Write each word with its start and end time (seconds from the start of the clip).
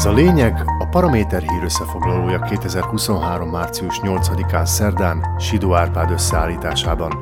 Ez 0.00 0.06
a 0.06 0.12
lényeg 0.12 0.62
a 0.78 0.86
Paraméter 0.90 1.42
hír 1.42 1.62
összefoglalója 1.64 2.40
2023. 2.40 3.50
március 3.50 4.00
8-án 4.02 4.64
szerdán 4.64 5.38
Sidó 5.38 5.74
Árpád 5.74 6.10
összeállításában. 6.10 7.12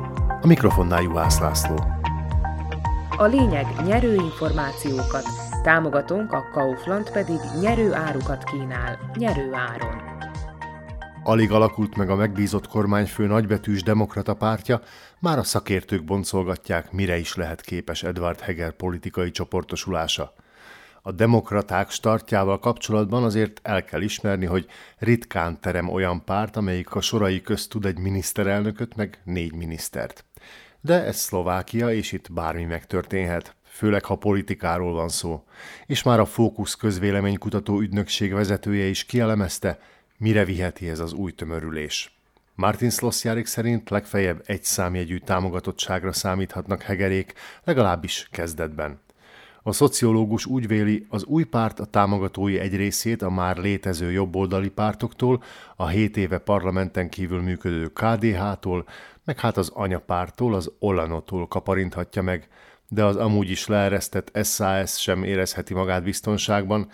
A 0.41 0.47
mikrofonnál 0.47 1.01
Juhász 1.01 1.39
László. 1.39 1.75
A 3.17 3.25
lényeg 3.25 3.65
nyerő 3.85 4.13
információkat, 4.13 5.23
támogatónk 5.63 6.31
a 6.31 6.49
Kaufland 6.51 7.11
pedig 7.11 7.39
nyerő 7.61 7.93
árukat 7.93 8.43
kínál, 8.43 9.11
nyerő 9.15 9.53
áron. 9.53 10.01
Alig 11.23 11.51
alakult 11.51 11.95
meg 11.95 12.09
a 12.09 12.15
megbízott 12.15 12.67
kormányfő 12.67 13.27
nagybetűs 13.27 13.83
demokrata 13.83 14.33
pártja, 14.33 14.81
már 15.19 15.37
a 15.37 15.43
szakértők 15.43 16.03
boncolgatják, 16.03 16.91
mire 16.91 17.17
is 17.17 17.35
lehet 17.35 17.61
képes 17.61 18.03
Edward 18.03 18.39
Heger 18.39 18.71
politikai 18.71 19.31
csoportosulása. 19.31 20.33
A 21.01 21.11
demokraták 21.11 21.89
startjával 21.89 22.59
kapcsolatban 22.59 23.23
azért 23.23 23.59
el 23.63 23.83
kell 23.83 24.01
ismerni, 24.01 24.45
hogy 24.45 24.67
ritkán 24.97 25.59
terem 25.59 25.89
olyan 25.89 26.23
párt, 26.23 26.55
amelyik 26.55 26.95
a 26.95 27.01
sorai 27.01 27.41
közt 27.41 27.69
tud 27.69 27.85
egy 27.85 27.99
miniszterelnököt, 27.99 28.95
meg 28.95 29.19
négy 29.23 29.53
minisztert. 29.53 30.25
De 30.81 31.03
ez 31.03 31.17
Szlovákia, 31.17 31.93
és 31.93 32.11
itt 32.11 32.33
bármi 32.33 32.63
megtörténhet, 32.63 33.55
főleg 33.63 34.05
ha 34.05 34.15
politikáról 34.15 34.93
van 34.93 35.09
szó. 35.09 35.43
És 35.85 36.03
már 36.03 36.19
a 36.19 36.25
Fókusz 36.25 36.75
közvéleménykutató 36.75 37.79
ügynökség 37.79 38.33
vezetője 38.33 38.85
is 38.85 39.05
kielemezte, 39.05 39.79
mire 40.17 40.45
viheti 40.45 40.89
ez 40.89 40.99
az 40.99 41.13
új 41.13 41.31
tömörülés. 41.31 42.19
Martin 42.55 42.89
Szlossjárik 42.89 43.45
szerint 43.45 43.89
legfeljebb 43.89 44.41
egy 44.45 44.63
számjegyű 44.63 45.17
támogatottságra 45.17 46.13
számíthatnak 46.13 46.81
hegerék, 46.81 47.33
legalábbis 47.63 48.27
kezdetben. 48.31 48.99
A 49.63 49.71
szociológus 49.71 50.45
úgy 50.45 50.67
véli, 50.67 51.05
az 51.09 51.23
új 51.23 51.43
párt 51.43 51.79
a 51.79 51.85
támogatói 51.85 52.59
egy 52.59 52.75
részét 52.75 53.21
a 53.21 53.29
már 53.29 53.57
létező 53.57 54.11
jobboldali 54.11 54.69
pártoktól, 54.69 55.43
a 55.75 55.87
7 55.87 56.17
éve 56.17 56.37
parlamenten 56.37 57.09
kívül 57.09 57.41
működő 57.41 57.87
KDH-tól, 57.87 58.87
meg 59.25 59.39
hát 59.39 59.57
az 59.57 59.71
anyapártól, 59.73 60.55
az 60.55 60.71
Olanotól 60.79 61.47
kaparinthatja 61.47 62.21
meg, 62.21 62.47
de 62.87 63.05
az 63.05 63.15
amúgy 63.15 63.49
is 63.49 63.67
leeresztett 63.67 64.45
SAS 64.45 65.01
sem 65.01 65.23
érezheti 65.23 65.73
magát 65.73 66.03
biztonságban, 66.03 66.89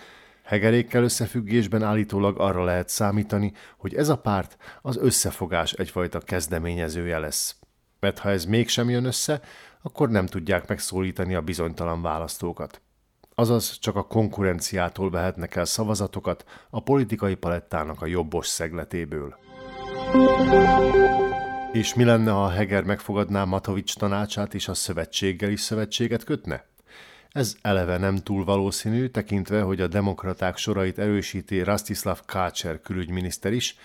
Hegerékkel 0.45 1.03
összefüggésben 1.03 1.83
állítólag 1.83 2.39
arra 2.39 2.63
lehet 2.63 2.89
számítani, 2.89 3.53
hogy 3.77 3.95
ez 3.95 4.09
a 4.09 4.17
párt 4.17 4.57
az 4.81 4.97
összefogás 4.97 5.73
egyfajta 5.73 6.19
kezdeményezője 6.19 7.19
lesz. 7.19 7.55
Mert 8.05 8.19
ha 8.19 8.29
ez 8.29 8.45
mégsem 8.45 8.89
jön 8.89 9.05
össze, 9.05 9.41
akkor 9.81 10.09
nem 10.09 10.25
tudják 10.25 10.67
megszólítani 10.67 11.35
a 11.35 11.41
bizonytalan 11.41 12.01
választókat. 12.01 12.81
Azaz 13.35 13.79
csak 13.79 13.95
a 13.95 14.07
konkurenciától 14.07 15.09
vehetnek 15.09 15.55
el 15.55 15.65
szavazatokat 15.65 16.45
a 16.69 16.83
politikai 16.83 17.35
palettának 17.35 18.01
a 18.01 18.05
jobbos 18.05 18.47
szegletéből. 18.47 19.35
És 21.71 21.93
mi 21.93 22.03
lenne, 22.03 22.31
ha 22.31 22.49
Heger 22.49 22.83
megfogadná 22.83 23.43
Matovics 23.43 23.95
tanácsát 23.95 24.53
és 24.53 24.67
a 24.67 24.73
szövetséggel 24.73 25.49
is 25.49 25.61
szövetséget 25.61 26.23
kötne? 26.23 26.65
Ez 27.29 27.55
eleve 27.61 27.97
nem 27.97 28.15
túl 28.15 28.43
valószínű, 28.45 29.07
tekintve, 29.07 29.61
hogy 29.61 29.81
a 29.81 29.87
demokraták 29.87 30.57
sorait 30.57 30.99
erősíti 30.99 31.63
Rastislav 31.63 32.19
Kácser 32.25 32.81
külügyminiszter 32.81 33.53
is, 33.53 33.75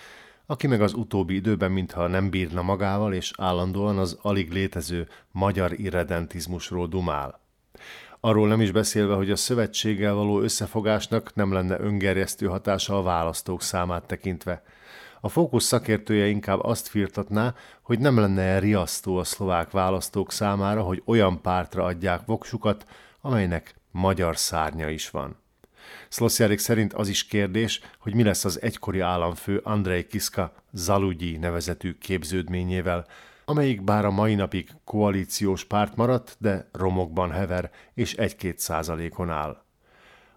aki 0.51 0.67
meg 0.67 0.81
az 0.81 0.93
utóbbi 0.93 1.35
időben 1.35 1.71
mintha 1.71 2.07
nem 2.07 2.29
bírna 2.29 2.61
magával, 2.61 3.13
és 3.13 3.31
állandóan 3.37 3.97
az 3.97 4.17
alig 4.21 4.51
létező 4.51 5.07
magyar 5.31 5.79
irredentizmusról 5.79 6.87
dumál. 6.87 7.39
Arról 8.19 8.47
nem 8.47 8.61
is 8.61 8.71
beszélve, 8.71 9.13
hogy 9.13 9.31
a 9.31 9.35
szövetséggel 9.35 10.13
való 10.13 10.41
összefogásnak 10.41 11.35
nem 11.35 11.53
lenne 11.53 11.79
öngerjesztő 11.79 12.45
hatása 12.45 12.97
a 12.97 13.01
választók 13.01 13.61
számát 13.61 14.05
tekintve. 14.05 14.63
A 15.21 15.29
fókusz 15.29 15.65
szakértője 15.65 16.27
inkább 16.27 16.63
azt 16.63 16.87
firtatná, 16.87 17.55
hogy 17.81 17.99
nem 17.99 18.19
lenne 18.19 18.59
riasztó 18.59 19.17
a 19.17 19.23
szlovák 19.23 19.71
választók 19.71 20.31
számára, 20.31 20.81
hogy 20.81 21.01
olyan 21.05 21.41
pártra 21.41 21.83
adják 21.83 22.25
voksukat, 22.25 22.85
amelynek 23.21 23.75
magyar 23.91 24.37
szárnya 24.37 24.89
is 24.89 25.09
van. 25.09 25.35
Szlossjárik 26.09 26.59
szerint 26.59 26.93
az 26.93 27.07
is 27.07 27.25
kérdés, 27.25 27.79
hogy 27.99 28.15
mi 28.15 28.23
lesz 28.23 28.45
az 28.45 28.61
egykori 28.61 28.99
államfő 28.99 29.61
Andrei 29.63 30.07
Kiska 30.07 30.53
Zalugyi 30.71 31.37
nevezetű 31.37 31.97
képződményével, 31.97 33.07
amelyik 33.45 33.83
bár 33.83 34.05
a 34.05 34.11
mai 34.11 34.35
napig 34.35 34.69
koalíciós 34.83 35.65
párt 35.65 35.95
maradt, 35.95 36.35
de 36.39 36.69
romokban 36.71 37.31
hever 37.31 37.71
és 37.93 38.13
egy-két 38.13 38.59
százalékon 38.59 39.29
áll 39.29 39.63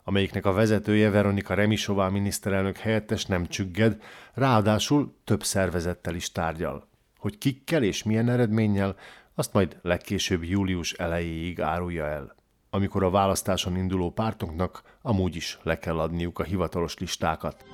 amelyiknek 0.04 0.46
a 0.46 0.52
vezetője 0.52 1.10
Veronika 1.10 1.54
Remisová 1.54 2.08
miniszterelnök 2.08 2.76
helyettes 2.76 3.26
nem 3.26 3.46
csügged, 3.46 4.02
ráadásul 4.34 5.16
több 5.24 5.42
szervezettel 5.42 6.14
is 6.14 6.32
tárgyal. 6.32 6.88
Hogy 7.18 7.38
kikkel 7.38 7.82
és 7.82 8.02
milyen 8.02 8.28
eredménnyel, 8.28 8.96
azt 9.34 9.52
majd 9.52 9.78
legkésőbb 9.82 10.44
július 10.44 10.92
elejéig 10.92 11.60
árulja 11.60 12.06
el 12.06 12.34
amikor 12.74 13.04
a 13.04 13.10
választáson 13.10 13.76
induló 13.76 14.10
pártoknak 14.10 14.82
amúgy 15.02 15.36
is 15.36 15.58
le 15.62 15.78
kell 15.78 15.98
adniuk 15.98 16.38
a 16.38 16.42
hivatalos 16.42 16.98
listákat. 16.98 17.64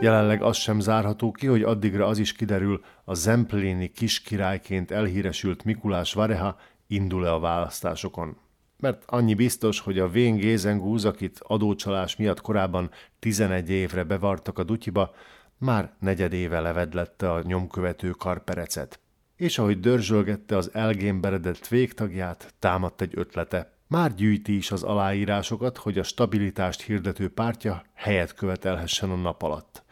Jelenleg 0.00 0.42
az 0.42 0.56
sem 0.56 0.80
zárható 0.80 1.30
ki, 1.30 1.46
hogy 1.46 1.62
addigra 1.62 2.06
az 2.06 2.18
is 2.18 2.32
kiderül, 2.32 2.84
a 3.04 3.14
Zempléni 3.14 3.92
királyként 4.24 4.90
elhíresült 4.90 5.64
Mikulás 5.64 6.12
Vareha 6.12 6.56
indul-e 6.86 7.32
a 7.32 7.38
választásokon. 7.38 8.36
Mert 8.76 9.02
annyi 9.06 9.34
biztos, 9.34 9.80
hogy 9.80 9.98
a 9.98 10.08
Vén 10.08 10.36
Gézengúz, 10.36 11.04
akit 11.04 11.40
adócsalás 11.42 12.16
miatt 12.16 12.40
korábban 12.40 12.90
11 13.18 13.70
évre 13.70 14.04
bevartak 14.04 14.58
a 14.58 14.64
dutyiba, 14.64 15.14
már 15.56 15.92
negyed 16.00 16.32
éve 16.32 16.60
levedlette 16.60 17.32
a 17.32 17.42
nyomkövető 17.42 18.10
karperecet 18.10 19.00
és 19.38 19.58
ahogy 19.58 19.80
dörzsölgette 19.80 20.56
az 20.56 20.70
elgémberedett 20.72 21.68
végtagját, 21.68 22.54
támadt 22.58 23.00
egy 23.00 23.12
ötlete. 23.14 23.72
Már 23.86 24.14
gyűjti 24.14 24.56
is 24.56 24.70
az 24.70 24.82
aláírásokat, 24.82 25.76
hogy 25.76 25.98
a 25.98 26.02
stabilitást 26.02 26.82
hirdető 26.82 27.28
pártja 27.28 27.82
helyet 27.94 28.34
követelhessen 28.34 29.10
a 29.10 29.16
nap 29.16 29.42
alatt. 29.42 29.82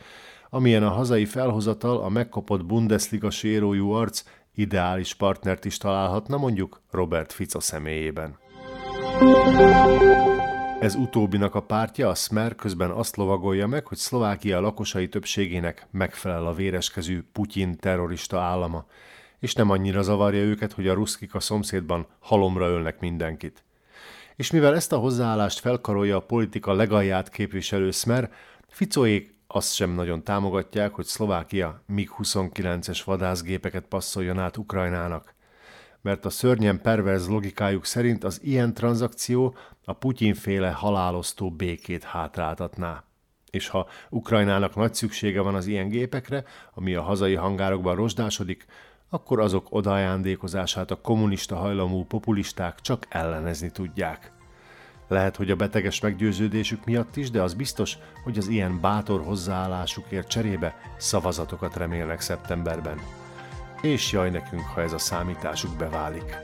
Amilyen 0.51 0.83
a 0.83 0.91
hazai 0.91 1.25
felhozatal 1.25 2.01
a 2.03 2.09
megkapott 2.09 2.65
Bundesliga 2.65 3.31
sérójú 3.31 3.91
arc 3.91 4.23
ideális 4.55 5.15
partnert 5.15 5.65
is 5.65 5.79
találhatna 5.79 6.37
mondjuk 6.37 6.81
Robert 6.91 7.33
Fico 7.33 7.61
személyében. 7.61 8.39
Ez 10.81 10.95
utóbbinak 10.95 11.55
a 11.55 11.63
pártja, 11.63 12.09
a 12.09 12.15
Smer 12.15 12.55
közben 12.55 12.91
azt 12.91 13.17
lovagolja 13.17 13.67
meg, 13.67 13.87
hogy 13.87 13.97
Szlovákia 13.97 14.61
lakosai 14.61 15.09
többségének 15.09 15.87
megfelel 15.91 16.47
a 16.47 16.55
véreskezű 16.55 17.23
Putyin 17.33 17.77
terrorista 17.77 18.41
állama, 18.41 18.87
és 19.47 19.55
nem 19.55 19.71
annyira 19.71 20.03
zavarja 20.03 20.41
őket, 20.41 20.73
hogy 20.73 20.89
a 20.89 20.95
ruszkik 20.95 21.35
a 21.35 21.41
szomszédban 21.41 22.07
halomra 22.19 22.69
ölnek 22.69 23.01
mindenkit. 23.01 23.65
És 24.37 24.51
mivel 24.51 24.75
ezt 24.75 24.93
a 24.93 24.99
hozzáállást 24.99 25.59
felkarolja 25.59 26.17
a 26.17 26.21
politika 26.21 26.73
legalját 26.73 27.29
képviselő 27.29 27.91
Smer, 27.91 28.31
Ficóék 28.69 29.35
azt 29.47 29.75
sem 29.75 29.91
nagyon 29.91 30.23
támogatják, 30.25 30.93
hogy 30.93 31.05
Szlovákia 31.05 31.83
MiG-29-es 31.87 33.01
vadászgépeket 33.05 33.85
passzoljon 33.85 34.39
át 34.39 34.57
Ukrajnának. 34.57 35.35
Mert 36.01 36.25
a 36.25 36.31
szörnyen 36.31 36.81
perverz 36.81 37.29
logikájuk 37.29 37.85
szerint 37.85 38.25
az 38.25 38.41
ilyen 38.43 38.75
tranzakció 38.75 39.57
a 39.85 39.93
Putyinféle 39.93 40.71
halálosztó 40.71 41.51
békét 41.51 42.05
hátráltatná. 42.05 43.05
És 43.51 43.69
ha 43.69 43.89
Ukrajnának 44.09 44.75
nagy 44.75 44.95
szüksége 44.95 45.41
van 45.41 45.55
az 45.55 45.67
ilyen 45.67 45.89
gépekre, 45.89 46.45
ami 46.75 46.95
a 46.95 47.03
hazai 47.03 47.35
hangárokban 47.35 47.97
rozsdásodik, 47.97 48.67
akkor 49.11 49.41
azok 49.41 49.67
odaajándékozását 49.71 50.91
a 50.91 51.01
kommunista 51.01 51.57
hajlamú 51.57 52.05
populisták 52.05 52.81
csak 52.81 53.07
ellenezni 53.09 53.71
tudják. 53.71 54.33
Lehet, 55.09 55.37
hogy 55.37 55.51
a 55.51 55.57
beteges 55.57 56.01
meggyőződésük 56.01 56.85
miatt 56.85 57.17
is, 57.17 57.31
de 57.31 57.43
az 57.43 57.55
biztos, 57.55 57.99
hogy 58.25 58.39
az 58.39 58.49
ilyen 58.49 58.81
bátor 58.81 59.23
hozzáállásukért 59.23 60.29
cserébe 60.29 60.75
szavazatokat 60.97 61.77
remélnek 61.77 62.21
szeptemberben. 62.21 63.01
És 63.83 64.13
jaj 64.13 64.31
nekünk, 64.31 64.63
ha 64.63 64.81
ez 64.83 64.93
a 64.93 64.99
számításuk 64.99 65.77
beválik. 65.77 66.37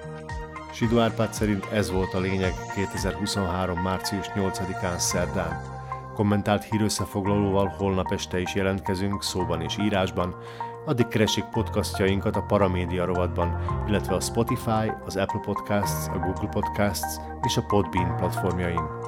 Sidó 0.73 0.99
Árpád 0.99 1.33
szerint 1.33 1.65
ez 1.73 1.91
volt 1.91 2.15
a 2.15 2.21
lényeg 2.21 2.53
2023. 2.75 3.79
március 3.79 4.27
8-án 4.35 4.99
szerdán. 4.99 5.72
Kommentált 6.15 6.65
hírösszefoglalóval 6.65 7.75
holnap 7.79 8.13
este 8.13 8.41
is 8.41 8.55
jelentkezünk 8.55 9.23
szóban 9.23 9.61
és 9.61 9.79
írásban, 9.79 10.37
Addig 10.85 11.09
keresik 11.09 11.45
podcastjainkat 11.45 12.37
a 12.37 12.43
Paramédia 12.43 13.05
rovatban, 13.05 13.59
illetve 13.89 14.15
a 14.15 14.21
Spotify, 14.21 14.93
az 15.05 15.17
Apple 15.17 15.41
Podcasts, 15.41 16.09
a 16.09 16.19
Google 16.19 16.49
Podcasts 16.49 17.17
és 17.43 17.57
a 17.57 17.65
Podbean 17.69 18.17
platformjain. 18.17 19.02